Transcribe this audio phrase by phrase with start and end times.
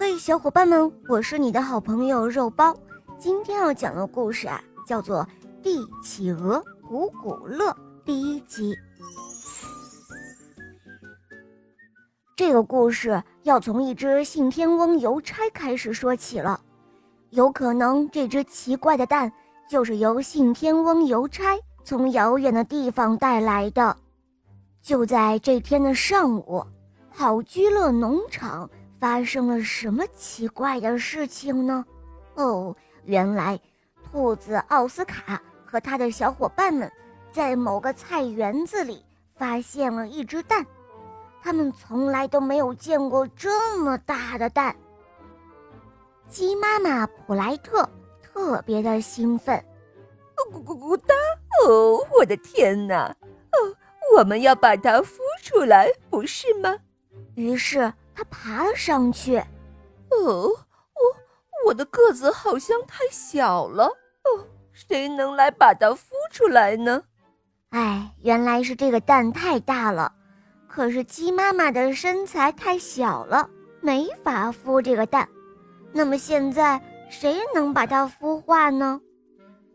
[0.00, 2.74] 嘿，小伙伴们，我是你的好朋友肉包。
[3.18, 5.18] 今天要讲的故事啊，叫做
[5.62, 7.70] 《帝企鹅古古乐》
[8.02, 8.74] 第一集。
[12.34, 16.58] 这个故事要从一只信天翁邮差开始说起了。
[17.28, 19.30] 有可能这只奇怪的蛋
[19.68, 23.94] 就是由信天翁邮差从遥远的地方带来的。
[24.80, 26.64] 就在这天的上午，
[27.10, 28.70] 好居乐农场。
[29.00, 31.82] 发生了什么奇怪的事情呢？
[32.34, 33.58] 哦，原来
[34.04, 36.90] 兔子奥斯卡和他的小伙伴们
[37.32, 39.02] 在某个菜园子里
[39.34, 40.64] 发现了一只蛋，
[41.42, 44.76] 他们从来都没有见过这么大的蛋。
[46.28, 47.88] 鸡妈妈普莱特
[48.22, 49.58] 特别的兴奋，
[50.52, 51.14] 咕咕咕哒！
[51.64, 53.16] 哦，我的天哪！
[53.52, 53.74] 哦，
[54.16, 56.76] 我们要把它孵出来，不是吗？
[57.34, 57.90] 于是。
[58.20, 59.38] 他爬了上去，
[60.10, 67.02] 哦，我我的个子好像太小了，哦，谁能来把它孵出来呢？
[67.70, 70.12] 哎，原来是这个蛋太大了，
[70.68, 73.48] 可是鸡妈妈的身材太小了，
[73.80, 75.26] 没法孵这个蛋。
[75.90, 79.00] 那么现在谁能把它孵化呢？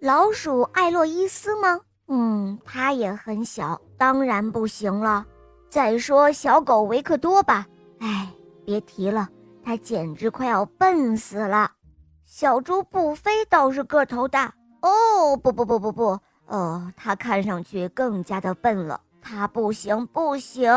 [0.00, 1.78] 老鼠艾洛伊斯吗？
[2.08, 5.24] 嗯，它也很小，当然不行了。
[5.68, 7.68] 再说小狗维克多吧。
[8.02, 8.28] 哎，
[8.66, 9.28] 别提了，
[9.64, 11.70] 它简直快要笨死了。
[12.24, 19.00] 小猪布菲倒是个头大哦，不不不不不，哦，它看上去更加的笨了。
[19.20, 20.68] 它不行不行，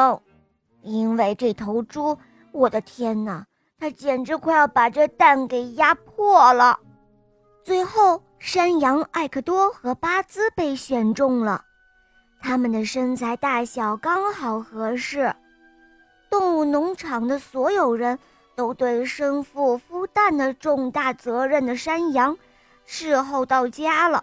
[0.84, 2.16] 因为这头猪，
[2.52, 3.44] 我的天哪，
[3.80, 6.80] 它简直快要把这蛋给压破了。
[7.64, 11.66] 最后，山羊艾克多和巴兹被选中了，
[12.40, 15.36] 他们的身材大小刚好合适。
[16.38, 18.20] 动物农场的所有人
[18.56, 22.38] 都对身负孵蛋的重大责任的山羊
[22.84, 24.22] 侍候到家了，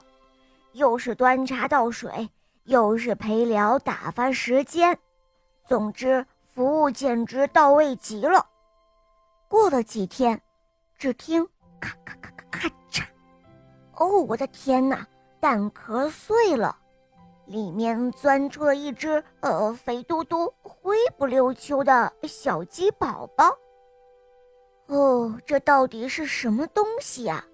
[0.72, 2.28] 又是端茶倒水，
[2.64, 4.98] 又是陪聊打发时间，
[5.66, 8.44] 总之服务简直到位极了。
[9.48, 10.38] 过了几天，
[10.98, 11.42] 只听
[11.80, 13.04] 咔咔咔咔咔嚓，
[13.94, 15.06] 哦，我的天哪，
[15.40, 16.76] 蛋壳碎了！
[17.52, 23.54] 里面钻出了一只呃肥嘟嘟、灰不溜秋的小鸡宝宝。
[24.86, 27.44] 哦，这到底是什么东西呀？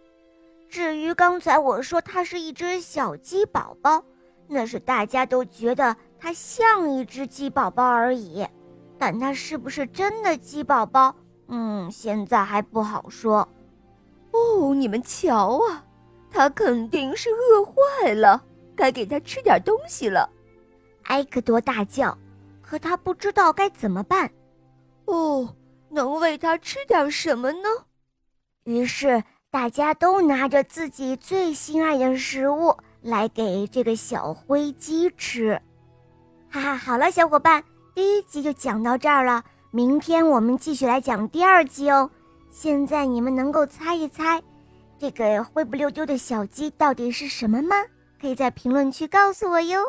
[0.68, 4.04] 至于刚才我说它是一只小鸡宝宝，
[4.46, 8.46] 那是大家都觉得它像一只鸡宝宝而已。
[8.98, 11.14] 但它是不是真的鸡宝宝？
[11.48, 13.48] 嗯，现在还不好说。
[14.30, 15.84] 哦，你们瞧啊，
[16.30, 18.44] 它肯定是饿坏了。
[18.78, 20.30] 该给他吃点东西了，
[21.06, 22.16] 埃克多大叫，
[22.62, 24.30] 可他不知道该怎么办。
[25.06, 25.52] 哦，
[25.90, 27.68] 能喂他吃点什么呢？
[28.62, 35.60] 于是大家都拿着自己最心爱的食物来给这个小灰鸡吃。
[36.48, 37.64] 哈哈，好了，小伙伴，
[37.96, 39.42] 第一集就讲到这儿了。
[39.72, 42.08] 明天我们继续来讲第二集哦。
[42.48, 44.40] 现在你们能够猜一猜，
[44.98, 47.74] 这个灰不溜丢的小鸡到底是什么吗？
[48.20, 49.80] 可以在评论区告诉我哟。